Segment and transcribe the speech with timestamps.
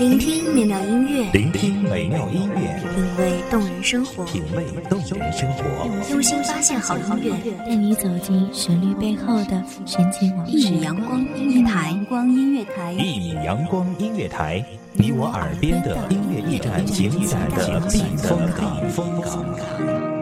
[0.00, 5.64] 聆听美妙音乐，聆听美妙音乐，品味动人生活，品味动人生活，
[6.10, 7.32] 用心发现好音乐，
[7.64, 10.52] 带你走进旋律背后的神奇往事。
[10.52, 14.64] 一米阳光音乐台，阳光音乐台，一米阳光音乐台，
[14.94, 18.40] 你我耳边的音乐驿站，情感的避风
[19.20, 20.21] 港。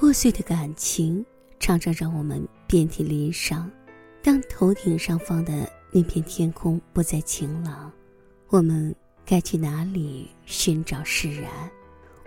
[0.00, 1.26] 破碎的感情
[1.58, 3.68] 常常让我们遍体鳞伤。
[4.22, 7.90] 当头顶上方的那片天空不再晴朗，
[8.48, 8.94] 我们
[9.26, 11.50] 该去哪里寻找释然？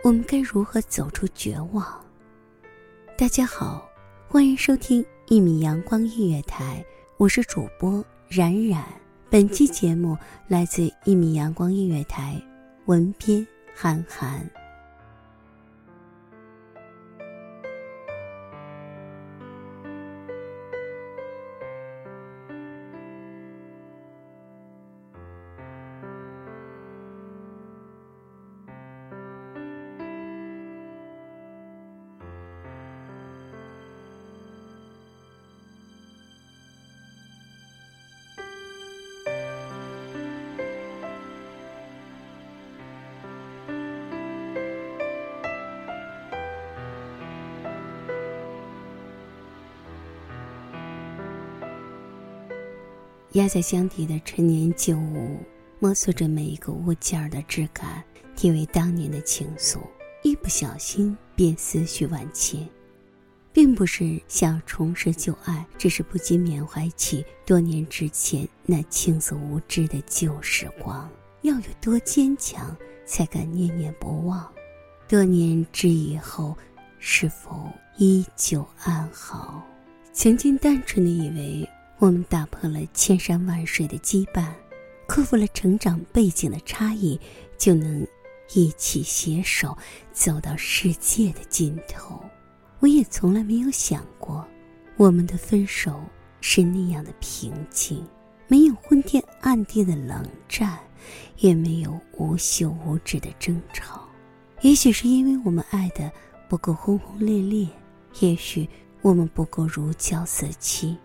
[0.03, 1.85] 我们该如何走出绝望？
[3.17, 3.89] 大家好，
[4.27, 8.83] 欢迎收听一米阳光音乐台，我是主播冉冉。
[9.29, 10.17] 本期节目
[10.49, 12.35] 来自一米阳光音乐台，
[12.87, 14.45] 文编韩寒。
[53.33, 55.37] 压在箱底的陈年旧物，
[55.79, 58.03] 摸索着每一个物件的质感，
[58.35, 59.79] 体味当年的情愫，
[60.21, 62.67] 一不小心便思绪万千。
[63.53, 71.09] 并不是想重拾旧爱，只是不禁缅怀起多年之前那青涩无知的旧时光。
[71.41, 72.75] 要有多坚强，
[73.05, 74.45] 才敢念念不忘？
[75.07, 76.55] 多年之以后，
[76.99, 79.65] 是否依旧安好？
[80.13, 81.69] 曾经单纯的以为。
[82.01, 84.47] 我们打破了千山万水的羁绊，
[85.05, 87.19] 克服了成长背景的差异，
[87.59, 88.03] 就能
[88.55, 89.77] 一起携手
[90.11, 92.19] 走到世界的尽头。
[92.79, 94.43] 我也从来没有想过，
[94.97, 96.01] 我们的分手
[96.41, 98.03] 是那样的平静，
[98.47, 100.79] 没有昏天暗地的冷战，
[101.37, 104.01] 也没有无休无止的争吵。
[104.61, 106.11] 也许是因为我们爱的
[106.49, 107.67] 不够轰轰烈烈，
[108.21, 108.67] 也许
[109.03, 110.97] 我们不够如胶似漆。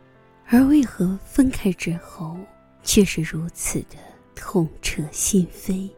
[0.49, 2.37] 而为何分开之后，
[2.83, 3.97] 却是如此的
[4.35, 5.91] 痛彻心扉？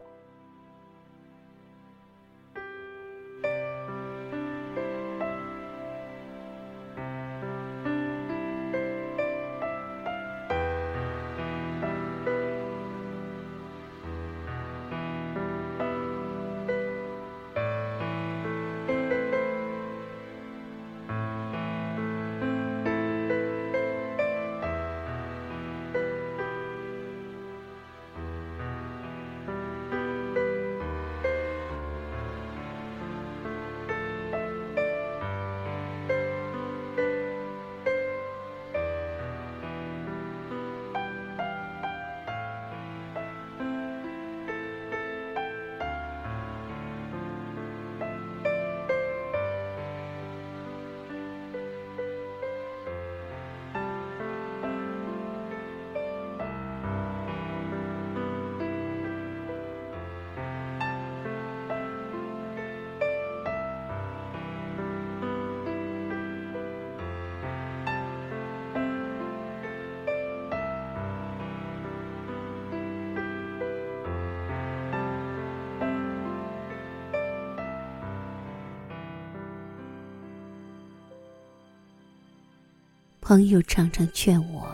[83.29, 84.67] 朋友常常劝我，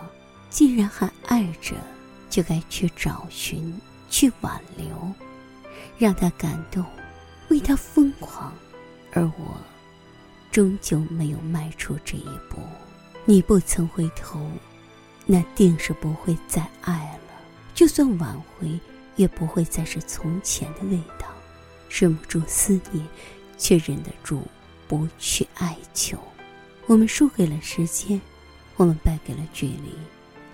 [0.48, 1.74] 既然还爱着，
[2.30, 5.12] 就该去找寻，去挽留，
[5.98, 6.82] 让他感动，
[7.50, 8.50] 为他疯狂。
[9.12, 9.60] 而我，
[10.50, 12.56] 终究没有迈出这一步。
[13.26, 14.50] 你不曾回头，
[15.26, 17.34] 那定是不会再爱了。
[17.74, 18.80] 就算挽回，
[19.16, 21.26] 也不会再是从前的味道。
[21.90, 23.06] 忍不住思念，
[23.58, 24.48] 却忍得住
[24.88, 26.18] 不去哀求。
[26.86, 28.18] 我们输给了时间，
[28.76, 29.92] 我们败给了距离，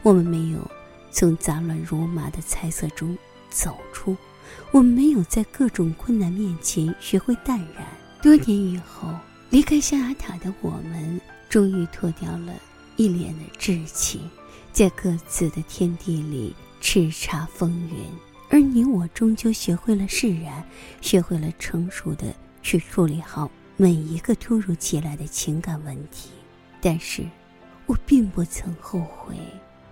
[0.03, 0.71] 我们没有
[1.11, 3.17] 从杂乱如麻的猜测中
[3.51, 4.17] 走出，
[4.71, 7.87] 我们没有在各种困难面前学会淡然。
[8.23, 9.09] 多年以后，
[9.51, 12.55] 离开象牙塔的我们，终于脱掉了
[12.97, 14.21] 一脸的稚气，
[14.73, 18.05] 在各自的天地里叱咤风云。
[18.49, 20.63] 而你我终究学会了释然，
[21.01, 26.31] 学会了成熟的去处理好每一个突如其来的情感问题。
[26.81, 27.25] 但是，
[27.87, 29.37] 我并不曾后悔，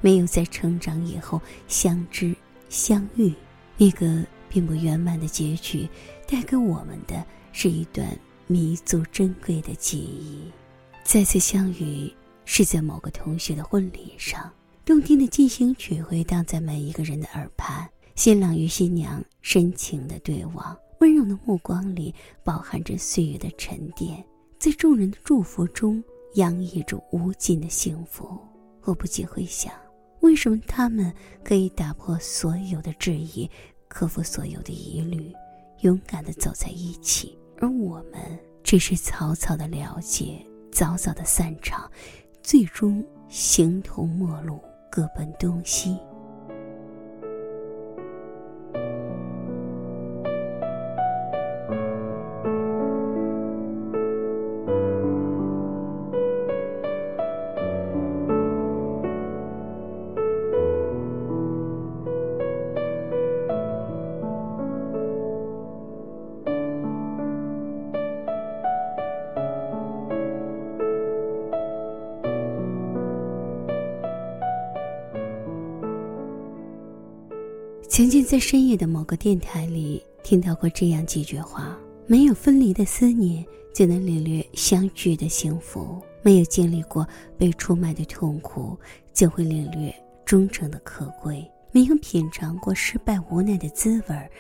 [0.01, 2.35] 没有在成长以后相知
[2.69, 3.35] 相遇。
[3.77, 5.89] 那个并不圆满的结局，
[6.27, 8.07] 带给我们的是一段
[8.47, 10.51] 弥足珍贵的记忆。
[11.03, 12.13] 再次相遇
[12.45, 14.51] 是在某个同学的婚礼上，
[14.85, 17.89] 动听的进行曲回荡在每一个人的耳畔。
[18.17, 22.15] 新郎与新娘深情的对望，温柔的目光里
[22.45, 24.23] 饱含着岁月的沉淀，
[24.59, 26.05] 在众人的祝福中
[26.35, 28.39] 洋溢着无尽的幸福。
[28.83, 29.73] 我不禁会想，
[30.21, 31.13] 为什么他们
[31.45, 33.49] 可以打破所有的质疑，
[33.89, 35.33] 克服所有的疑虑，
[35.81, 41.91] 勇敢的走在一起，而我们只是草草的了解，早早的散场，
[42.43, 44.61] 最终形同陌路，
[44.91, 45.99] 各奔东西。
[77.91, 81.77] 曾经在深夜的某个电台里听到过这样几句话：
[82.07, 83.45] 没有分离的思念，
[83.75, 87.05] 就能领略相聚的幸福；没有经历过
[87.37, 88.79] 被出卖的痛苦，
[89.13, 89.93] 就会领略
[90.25, 91.43] 忠诚的可贵；
[91.73, 94.31] 没有品尝过失败无奈的滋味，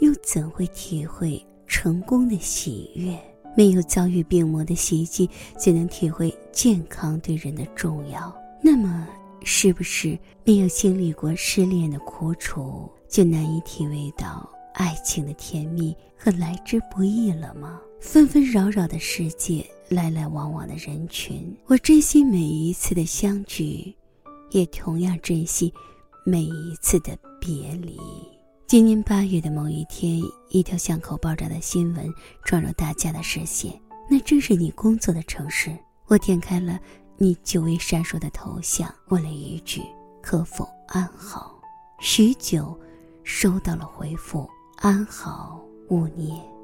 [0.00, 3.16] 又怎会体会成功的喜悦？
[3.56, 5.30] 没有遭遇病魔的袭击，
[5.60, 8.36] 就能体会健康对人的重要。
[8.60, 9.06] 那么，
[9.48, 12.90] 是不是没有经历过失恋的苦楚？
[13.08, 17.80] 就难以体味到爱情的甜蜜和来之不易了吗？
[18.00, 23.94] 纷纷扰扰的世界，来来往往的人群，我珍惜每一次的相聚，
[24.50, 25.72] 也同样珍惜
[26.24, 27.96] 每一次的别离。
[28.66, 30.20] 今年八月的某一天，
[30.50, 33.72] 一条巷口爆炸的新闻撞入大家的视线，
[34.10, 35.70] 那正是你工作的城市。
[36.08, 36.78] 我点开了
[37.18, 39.82] 你久未闪烁的头像，问了一句
[40.22, 41.60] ：“可否安好？”
[42.00, 42.78] 许久。
[43.28, 46.55] 收到了回复，安好，勿念。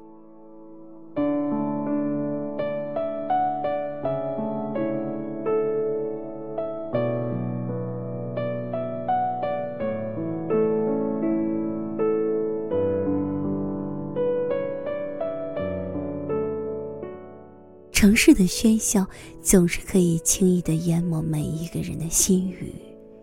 [18.03, 19.07] 城市的喧嚣
[19.41, 22.75] 总是可以轻易的淹没每一个人的心语。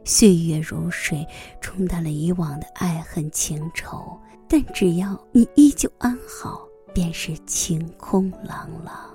[0.07, 1.23] 岁月如水，
[1.61, 4.19] 冲淡了以往的爱恨情仇，
[4.49, 9.15] 但只要你依旧安好，便是晴空朗朗。